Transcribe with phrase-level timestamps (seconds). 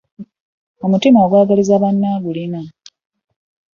[0.85, 2.61] Omutima ogwagaliza banne agulina.